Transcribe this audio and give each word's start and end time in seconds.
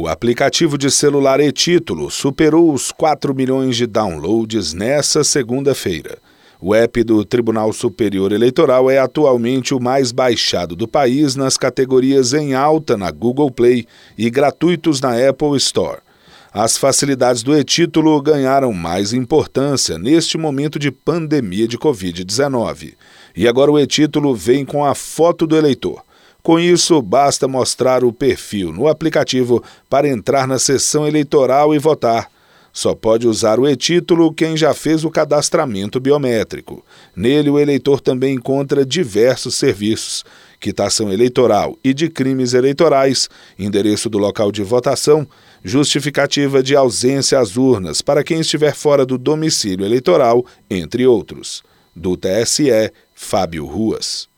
O 0.00 0.08
aplicativo 0.08 0.78
de 0.78 0.90
celular 0.90 1.40
e-Título 1.40 2.10
superou 2.10 2.72
os 2.72 2.90
4 2.90 3.34
milhões 3.34 3.76
de 3.76 3.86
downloads 3.86 4.72
nesta 4.72 5.22
segunda-feira. 5.22 6.16
O 6.58 6.74
app 6.74 7.04
do 7.04 7.22
Tribunal 7.22 7.70
Superior 7.70 8.32
Eleitoral 8.32 8.90
é 8.90 8.96
atualmente 8.96 9.74
o 9.74 9.78
mais 9.78 10.10
baixado 10.10 10.74
do 10.74 10.88
país 10.88 11.36
nas 11.36 11.58
categorias 11.58 12.32
em 12.32 12.54
alta 12.54 12.96
na 12.96 13.10
Google 13.10 13.50
Play 13.50 13.86
e 14.16 14.30
gratuitos 14.30 15.02
na 15.02 15.10
Apple 15.28 15.54
Store. 15.58 15.98
As 16.50 16.78
facilidades 16.78 17.42
do 17.42 17.54
e-título 17.54 18.22
ganharam 18.22 18.72
mais 18.72 19.12
importância 19.12 19.98
neste 19.98 20.38
momento 20.38 20.78
de 20.78 20.90
pandemia 20.90 21.68
de 21.68 21.76
Covid-19. 21.76 22.94
E 23.36 23.46
agora 23.46 23.70
o 23.70 23.78
e-título 23.78 24.34
vem 24.34 24.64
com 24.64 24.82
a 24.82 24.94
foto 24.94 25.46
do 25.46 25.58
eleitor. 25.58 26.02
Com 26.42 26.58
isso, 26.58 27.00
basta 27.02 27.46
mostrar 27.46 28.02
o 28.04 28.12
perfil 28.12 28.72
no 28.72 28.88
aplicativo 28.88 29.62
para 29.88 30.08
entrar 30.08 30.48
na 30.48 30.58
sessão 30.58 31.06
eleitoral 31.06 31.74
e 31.74 31.78
votar. 31.78 32.30
Só 32.72 32.94
pode 32.94 33.26
usar 33.26 33.58
o 33.58 33.68
e-título 33.68 34.32
quem 34.32 34.56
já 34.56 34.72
fez 34.72 35.04
o 35.04 35.10
cadastramento 35.10 35.98
biométrico. 35.98 36.84
Nele, 37.16 37.50
o 37.50 37.58
eleitor 37.58 38.00
também 38.00 38.34
encontra 38.34 38.86
diversos 38.86 39.56
serviços: 39.56 40.24
quitação 40.60 41.12
eleitoral 41.12 41.76
e 41.82 41.92
de 41.92 42.08
crimes 42.08 42.54
eleitorais, 42.54 43.28
endereço 43.58 44.08
do 44.08 44.18
local 44.18 44.52
de 44.52 44.62
votação, 44.62 45.26
justificativa 45.64 46.62
de 46.62 46.76
ausência 46.76 47.40
às 47.40 47.56
urnas 47.56 48.00
para 48.00 48.22
quem 48.22 48.40
estiver 48.40 48.74
fora 48.74 49.04
do 49.04 49.18
domicílio 49.18 49.84
eleitoral, 49.84 50.46
entre 50.70 51.06
outros. 51.06 51.62
Do 51.94 52.16
TSE, 52.16 52.92
Fábio 53.12 53.66
Ruas. 53.66 54.30